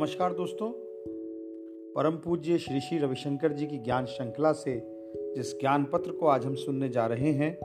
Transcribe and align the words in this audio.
नमस्कार 0.00 0.32
दोस्तों। 0.32 0.72
परम 1.92 2.16
पूज्य 2.16 2.58
श्री 2.58 2.80
श्री 2.80 2.98
रविशंकर 2.98 3.52
जी 3.52 3.66
की 3.66 3.78
ज्ञान 3.78 4.06
श्रृंखला 4.06 4.52
से 4.52 4.82
जिस 5.16 5.60
ज्ञान 5.60 5.84
पत्र 5.84 6.10
को 6.10 6.26
आज 6.26 6.46
हम 6.46 6.54
सुनने 6.54 6.88
जा 6.88 7.06
रहे 7.06 7.30
हैं, 7.32 7.56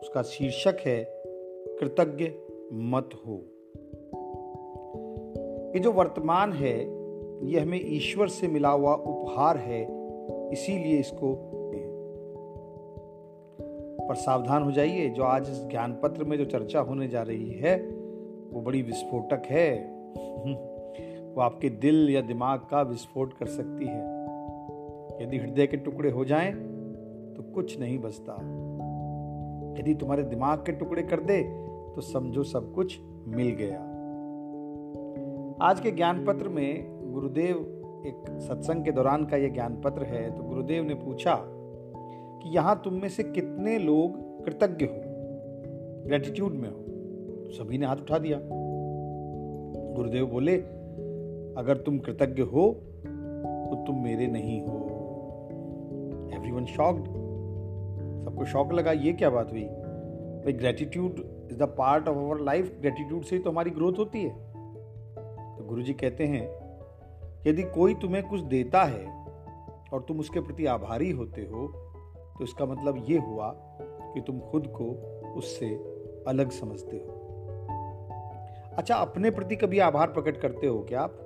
उसका 0.00 0.22
शीर्षक 0.22 0.76
है, 0.80 1.04
कृतज्ञ 1.80 2.30
मत 2.72 3.10
हो। 3.26 3.44
ये 5.74 5.78
जो 5.78 5.92
वर्तमान 5.92 6.52
है, 6.52 6.80
ये 7.46 7.60
हमें 7.60 7.80
ईश्वर 7.84 8.28
से 8.28 8.48
मिला 8.48 8.70
हुआ 8.70 8.94
उपहार 8.94 9.56
है, 9.56 9.82
इसीलिए 10.52 11.00
इसको 11.00 11.34
पर 14.08 14.14
सावधान 14.14 14.62
हो 14.62 14.72
जाइए, 14.72 15.08
जो 15.08 15.22
आज 15.22 15.50
इस 15.50 15.66
ज्ञान 15.66 16.00
पत्र 16.02 16.24
में 16.24 16.38
जो 16.38 16.44
चर्चा 16.44 16.80
होने 16.80 17.08
जा 17.08 17.22
रही 17.22 17.50
है, 17.50 17.82
वो 18.50 18.60
बड़ी 18.60 18.82
विस्फोटक 18.82 19.42
है। 19.46 19.98
वो 21.34 21.40
आपके 21.40 21.68
दिल 21.68 22.10
या 22.10 22.20
दिमाग 22.20 22.60
का 22.60 22.82
विस्फोट 22.82 23.32
कर 23.32 23.46
सकती 23.46 23.84
है। 23.84 24.18
यदि 25.22 25.38
हृदय 25.38 25.66
के 25.66 25.76
टुकड़े 25.76 26.10
हो 26.10 26.24
जाएँ 26.24 26.52
तो 27.36 27.42
कुछ 27.42 27.80
नहीं 27.80 27.98
बचता। 27.98 28.32
यदि 29.80 29.94
तुम्हारे 29.94 30.22
दिमाग 30.22 30.58
के 30.58 30.72
टुकड़े 30.72 31.02
कर 31.02 31.20
दे 31.20 31.42
तो 31.94 32.00
समझो 32.00 32.42
सब 32.42 32.72
कुछ 32.74 33.00
मिल 33.26 33.50
गया। 33.50 33.78
आज 35.62 35.80
के 35.80 35.90
ज्ञान 35.90 36.24
पत्र 36.24 36.48
में 36.48 36.98
गुरुदेव 37.12 37.74
एक 38.06 38.40
सत्संग 38.40 38.84
के 38.84 38.90
दौरान 38.90 39.24
का 39.24 39.36
यह 39.36 39.48
ज्ञान 39.48 39.80
पत्र 39.80 40.02
है 40.02 40.30
तो 40.36 40.42
गुरुदेव 40.42 40.84
ने 40.84 40.94
पूछा 40.94 41.42
कि 42.42 42.54
यहाँ 42.56 42.80
तुम 42.84 42.94
में 42.94 43.08
से 43.08 43.22
कितने 43.22 43.78
लोग 43.78 44.18
कृतज्ञ 44.44 44.84
हो? 44.84 44.94
ग्रेटिट्यूड 46.06 46.52
में 46.52 46.68
हो। 46.68 46.84
सभी 47.50 47.78
ने 47.78 47.86
हाथ 47.86 47.96
उठा 47.96 48.18
दिया। 48.18 48.40
गुरुदेव 49.94 50.26
बोले 50.26 50.56
अगर 51.58 51.76
तुम 51.76 51.98
कृतज्ञ 51.98 52.42
हो 52.42 52.70
तो 53.70 53.84
तुम 53.86 54.02
मेरे 54.02 54.26
नहीं 54.26 54.60
हो। 54.62 54.76
एवरी 56.34 56.50
वन 56.52 56.66
शॉक्ड 56.66 57.06
सबको 58.24 58.44
शौक 58.44 58.72
लगा, 58.72 58.92
ये 58.92 59.12
क्या 59.12 59.30
बात 59.30 59.50
हुई? 59.52 59.64
भाई 59.64 60.52
gratitude 60.52 61.18
is 61.50 61.58
the 61.58 61.62
part 61.78 62.08
of 62.08 62.16
our 62.16 62.40
life 62.40 62.76
gratitude 62.80 63.22
से 63.22 63.36
ही 63.36 63.42
तो 63.42 63.50
हमारी 63.50 63.70
ग्रोथ 63.70 63.98
होती 63.98 64.22
है। 64.22 64.30
तो 65.56 65.64
गुरु 65.64 65.82
जी 65.82 65.94
कहते 65.94 66.26
हैं, 66.26 66.46
यदि 67.46 67.62
कोई 67.62 67.94
तुम्हें 67.94 68.26
कुछ 68.28 68.40
देता 68.40 68.84
है 68.84 69.06
और 69.92 70.04
तुम 70.08 70.20
उसके 70.20 70.40
प्रति 70.40 70.66
आभारी 70.66 71.10
होते 71.10 71.42
हो 71.42 71.66
तो 72.38 72.44
इसका 72.44 72.66
मतलब 72.66 73.04
ये 73.08 73.18
हुआ 73.18 73.52
कि 74.14 74.20
तुम 74.20 74.40
खुद 74.40 74.66
को 74.66 74.90
उससे 75.36 75.74
अलग 76.28 76.50
समझते 76.50 76.96
हो। 76.96 77.14
अच्छा 78.76 78.94
अपने 78.94 79.30
प्रति 79.30 79.56
कभी 79.56 79.78
आभार 79.78 80.06
प्रकट 80.06 80.36
करते 80.36 80.66
हो 80.66 80.78
क्या 80.80 81.00
आप? 81.00 81.24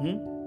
हम्म? 0.00 0.40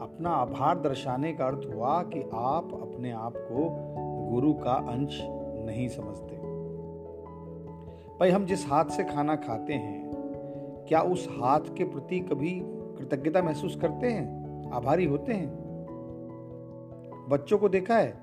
अपना 0.00 0.30
आभार 0.30 0.78
दर्शाने 0.78 1.32
का 1.32 1.46
अर्थ 1.46 1.74
हुआ 1.74 2.02
कि 2.02 2.22
आप 2.34 2.74
अपने 2.74 3.10
आप 3.10 3.34
को 3.36 3.88
गुरु 4.30 4.52
का 4.52 4.72
अंश 4.72 5.18
नहीं 5.66 5.88
समझते। 5.88 6.36
भाई, 8.18 8.30
हम 8.30 8.46
जिस 8.46 8.70
हाथ 8.70 8.84
से 8.84 9.04
खाना 9.04 9.36
खाते 9.36 9.72
हैं, 9.72 10.10
क्या 10.88 11.00
उस 11.00 11.28
हाथ 11.42 11.60
के 11.60 11.84
प्रति 11.84 12.20
कभी 12.20 12.62
कृतज्ञता 12.64 13.42
महसूस 13.42 13.76
करते 13.76 14.06
हैं? 14.06 14.38
आभारी 14.70 15.04
होते 15.04 15.32
हैं? 15.32 15.50
बच्चों 17.28 17.58
को 17.58 17.68
देखा 17.68 17.96
है, 17.96 18.18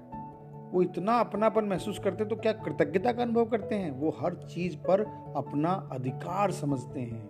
वो 0.72 0.82
इतना 0.82 1.20
अपनापन 1.20 1.66
महसूस 1.66 2.00
करते 2.00 2.24
हैं 2.24 2.30
तो 2.30 2.36
क्या 2.36 2.52
कृतज्ञता 2.52 3.12
का 3.12 3.24
अनुभव 3.24 3.46
करते 3.46 3.76
हैं? 3.76 3.92
वो 3.92 4.10
हर 4.10 4.36
चीज़ 4.36 4.78
पर 4.78 5.02
अपना 5.36 5.90
अधिकार 5.92 6.52
समझते 6.52 7.00
हैं। 7.00 7.30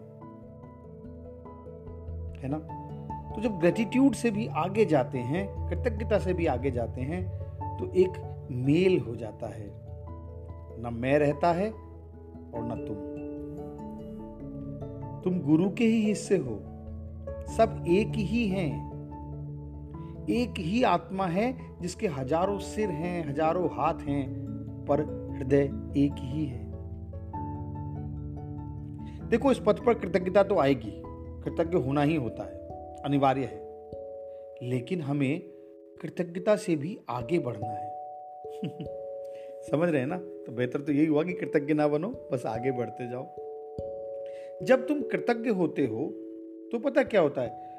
है 2.35 2.47
ना? 2.47 2.74
तो 3.35 3.41
जब 3.41 3.59
ग्रेटिट्यूड 3.59 4.13
से 4.13 4.31
भी 4.31 4.47
आगे 4.47 4.85
जाते 4.85 5.19
हैं, 5.19 5.69
कृतज्ञता 5.69 6.19
से 6.19 6.33
भी 6.33 6.45
आगे 6.45 6.71
जाते 6.71 7.01
हैं 7.01 7.27
तो 7.77 7.91
एक 7.93 8.47
मेल 8.51 8.99
हो 8.99 9.15
जाता 9.15 9.47
है। 9.47 9.67
न 10.81 10.89
मैं 10.93 11.19
रहता 11.19 11.51
है 11.53 11.71
और 11.71 12.63
न 12.63 12.85
तुम। 12.87 13.15
तुम 15.23 15.39
गुरु 15.39 15.69
के 15.69 15.85
ही 15.85 16.01
हिस्से 16.01 16.37
हो। 16.37 16.59
सब 17.57 17.83
एक 17.87 18.11
ही 18.15 18.47
हैं। 18.47 18.95
एक 20.29 20.53
ही 20.59 20.83
आत्मा 20.83 21.25
है 21.25 21.57
जिसके 21.81 22.07
हज़ारों 22.07 22.59
सिर 22.59 22.89
हैं, 22.89 23.29
हज़ारों 23.29 23.67
हाथ 23.67 23.93
हैं, 23.93 24.29
पर 24.85 25.01
हृदय 25.37 25.63
एक 25.97 26.15
ही 26.19 26.45
है। 26.45 26.65
देखो, 29.29 29.51
इस 29.51 29.59
पथ 29.59 29.85
पर 29.85 29.93
कृतज्ञता 29.93 30.43
तो 30.43 30.59
आएगी। 30.59 31.01
कृतज्ञ 31.43 31.77
होना 31.77 32.01
ही 32.01 32.15
होता 32.15 32.43
है। 32.43 32.64
अनिवार्य 33.05 33.41
है। 33.41 33.65
लेकिन 34.69 35.01
हमें 35.01 35.39
कृतज्ञता 36.01 36.55
से 36.55 36.75
भी 36.75 36.99
आगे 37.09 37.39
बढ़ना 37.39 37.67
है। 37.67 37.95
समझ 39.61 39.89
रहे 39.89 40.01
हैं 40.01 40.07
ना? 40.07 40.17
तो 40.17 40.51
बेहतर 40.51 40.81
तो 40.81 40.91
यही 40.91 41.05
हुआ 41.05 41.23
कि 41.23 41.33
कृतज्ञ 41.33 41.73
ना 41.73 41.87
बनो, 41.87 42.29
बस 42.31 42.45
आगे 42.45 42.71
बढ़ते 42.71 43.09
जाओ। 43.09 43.23
जब 44.63 44.87
तुम 44.87 45.01
कृतज्ञ 45.01 45.49
होते 45.49 45.85
हो 45.85 46.09
तो 46.71 46.79
पता 46.79 47.03
क्या 47.03 47.21
होता 47.21 47.41
है? 47.41 47.75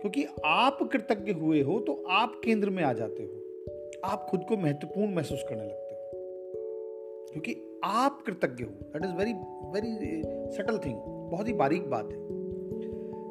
क्योंकि 0.00 0.26
आप 0.44 0.78
कृतज्ञ 0.92 1.32
हुए 1.32 1.62
हो 1.62 1.80
तो 1.80 2.04
आप 2.08 2.40
केंद्र 2.44 2.70
में 2.70 2.82
आ 2.82 2.92
जाते 2.92 3.22
हो। 3.22 3.42
आप 4.04 4.26
खुद 4.30 4.44
को 4.48 4.56
महत्वपूर्ण 4.56 5.14
महसूस 5.14 5.44
करने 5.48 5.62
लगते 5.62 5.94
हो। 5.94 6.10
क्योंकि 7.32 7.80
आप 7.84 8.22
कृतज्ञ 8.26 8.64
हो। 8.64 8.70
That 8.70 9.04
is 9.04 9.12
very 9.12 9.32
very 9.70 10.22
subtle 10.52 10.78
thing 10.78 10.96
बहुत 11.30 11.48
ही 11.48 11.52
बारीक 11.52 11.90
बात 11.90 12.12
है। 12.12 12.41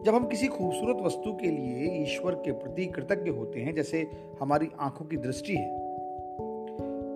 जब 0.05 0.15
हम 0.15 0.25
किसी 0.25 0.47
खूबसूरत 0.47 0.97
वस्तु 1.01 1.33
के 1.33 1.47
लिए 1.47 2.03
ईश्वर 2.03 2.35
के 2.35 2.51
प्रति 2.51 2.85
कृतज्ञ 2.85 3.31
होते 3.31 3.59
हैं, 3.59 3.75
जैसे 3.75 4.11
हमारी 4.39 4.69
आँखों 4.79 5.05
की 5.05 5.17
दृष्टि 5.17 5.55
है 5.55 5.79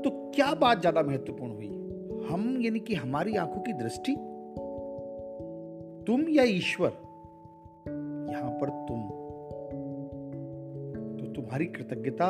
तो 0.01 0.09
क्या 0.35 0.53
बात 0.53 0.79
ज़्यादा 0.79 1.01
महत्वपूर्ण 1.01 1.53
हुई? 1.53 1.67
हम, 2.29 2.57
यानी 2.61 2.79
कि 2.79 2.95
हमारी 2.95 3.35
आँखों 3.35 3.61
की 3.61 3.73
दृष्टि? 3.73 4.15
तुम 6.07 6.25
या 6.29 6.43
ईश्वर? 6.43 6.91
यहाँ 8.31 8.51
पर 8.51 8.69
तुम। 8.69 9.01
तो 11.17 11.33
तुम्हारी 11.33 11.65
कृतज्ञता 11.65 12.27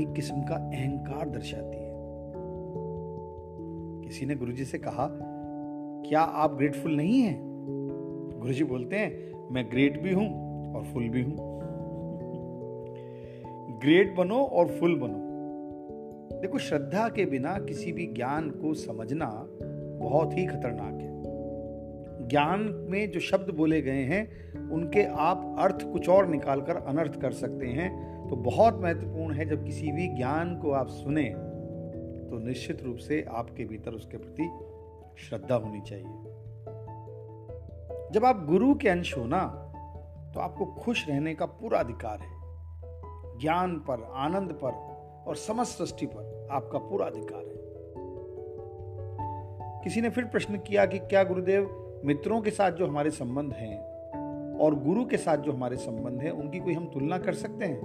एक 0.00 0.12
किस्म 0.12 0.42
का 0.42 0.54
अहंकार 0.54 1.28
दर्शाती 1.28 1.76
है। 1.76 1.92
किसी 4.04 4.26
ने 4.26 4.34
गुरुजी 4.34 4.64
से 4.64 4.78
कहा, 4.78 5.08
क्या 6.08 6.20
आप 6.20 6.54
ग्रेटफुल 6.54 6.96
नहीं 6.96 7.20
हैं? 7.20 7.38
गुरुजी 8.40 8.64
बोलते 8.64 8.96
हैं 8.96 9.33
मैं 9.50 9.70
ग्रेट 9.70 10.02
भी 10.02 10.12
हूँ 10.12 10.28
और 10.74 10.84
फुल 10.84 11.08
भी 11.08 11.22
हूँ। 11.22 11.54
ग्रेट 13.80 14.14
बनो 14.14 14.38
और 14.38 14.68
फुल 14.68 14.94
बनो। 14.98 15.24
देखो, 16.40 16.58
श्रद्धा 16.58 17.08
के 17.08 17.24
बिना 17.24 17.58
किसी 17.58 17.92
भी 17.92 18.06
ज्ञान 18.06 18.50
को 18.50 18.74
समझना 18.74 19.46
बहुत 20.00 20.32
ही 20.32 20.46
खतरनाक 20.46 21.00
है। 21.00 21.14
ज्ञान 22.28 22.86
में 22.90 23.10
जो 23.10 23.20
शब्द 23.20 23.54
बोले 23.54 23.82
गए 23.82 24.02
हैं, 24.02 24.52
उनके 24.70 25.02
आप 25.04 25.56
अर्थ 25.58 25.92
कुछ 25.92 26.08
और 26.08 26.26
निकालकर 26.26 26.76
अनर्थ 26.76 27.20
कर 27.20 27.32
सकते 27.32 27.66
हैं। 27.66 28.14
तो 28.28 28.36
बहुत 28.36 28.80
महत्वपूर्ण 28.82 29.34
है, 29.34 29.44
जब 29.44 29.64
किसी 29.64 29.92
भी 29.92 30.06
ज्ञान 30.08 30.56
को 30.56 30.70
आप 30.70 30.86
सुने 30.86 31.24
तो 32.24 32.38
निश्चित 32.38 32.82
रूप 32.82 32.96
से 32.96 33.24
आपके 33.28 33.64
भीतर 33.64 33.90
उसके 33.90 34.16
प्रति 34.16 34.50
श्रद्धा 35.18 35.54
होनी 35.54 35.80
चाहिए। 35.80 36.23
जब 38.14 38.24
आप 38.24 38.44
गुरु 38.46 38.74
के 38.74 38.88
अंश 38.88 39.18
हो 39.18 39.24
ना 39.24 39.40
तो 40.34 40.40
आपको 40.40 40.64
खुश 40.66 41.08
रहने 41.08 41.34
का 41.34 41.46
पूरा 41.46 41.78
अधिकार 41.78 42.18
है। 42.18 42.40
ज्ञान 43.38 43.76
पर, 43.76 44.12
आनंद 44.14 44.52
पर 44.64 44.70
और 45.28 45.36
समस्त 45.36 45.78
सृष्टि 45.78 46.06
पर 46.06 46.48
आपका 46.50 46.78
पूरा 46.78 47.06
अधिकार 47.06 47.40
है। 47.40 47.64
किसी 49.84 50.00
ने 50.00 50.10
फिर 50.10 50.24
प्रश्न 50.24 50.58
किया 50.58 50.86
कि 50.86 50.98
क्या 50.98 51.24
गुरुदेव, 51.24 52.02
मित्रों 52.04 52.40
के 52.40 52.50
साथ 52.50 52.72
जो 52.72 52.86
हमारे 52.86 53.10
संबंध 53.10 53.52
हैं 53.52 53.78
और 54.58 54.74
गुरु 54.74 55.04
के 55.04 55.16
साथ 55.16 55.36
जो 55.36 55.52
हमारे 55.52 55.76
संबंध 55.76 56.20
हैं, 56.20 56.30
उनकी 56.30 56.60
कोई 56.60 56.74
हम 56.74 56.86
तुलना 56.86 57.18
कर 57.18 57.34
सकते 57.34 57.64
हैं? 57.64 57.80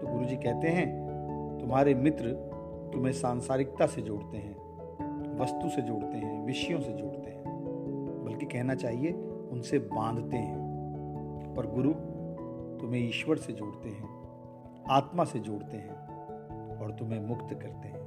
तो 0.00 0.12
गुरु 0.12 0.24
जी 0.24 0.36
कहते 0.36 0.68
हैं, 0.68 0.88
तुम्हारे 1.60 1.94
मित्र 1.94 2.32
तुम्हें 2.92 3.12
सांसारिकता 3.12 3.86
से 3.86 4.02
जोड़ते 4.02 4.36
हैं, 4.36 4.56
वस्तु 5.38 5.68
से 5.68 5.82
जोड़ते 5.82 6.16
हैं, 6.16 6.46
विषयों 6.46 6.80
से 6.80 6.92
जोड़ते 6.92 7.30
हैं। 7.30 7.43
बल्कि 8.44 8.58
कहना 8.58 8.74
चाहिए, 8.74 9.12
उनसे 9.52 9.78
बांधते 9.78 10.36
हैं। 10.36 11.54
पर 11.56 11.66
गुरु, 11.66 11.92
तुम्हें 12.80 13.08
ईश्वर 13.08 13.36
से 13.36 13.52
जोड़ते 13.52 13.88
हैं, 13.88 14.08
आत्मा 14.90 15.24
से 15.24 15.38
जोड़ते 15.38 15.76
हैं 15.76 16.78
और 16.78 16.92
तुम्हें 16.92 17.20
मुक्त 17.20 17.54
करते 17.54 17.88
हैं। 17.88 18.03